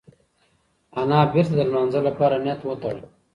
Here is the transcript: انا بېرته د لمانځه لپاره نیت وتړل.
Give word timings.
انا 1.01 1.19
بېرته 1.33 1.53
د 1.57 1.61
لمانځه 1.69 1.99
لپاره 2.07 2.35
نیت 2.43 2.61
وتړل. 2.65 2.97